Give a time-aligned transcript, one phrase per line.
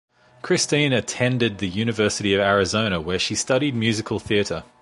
[0.41, 4.63] Christine attended the University of Arizona where she studied musical theater.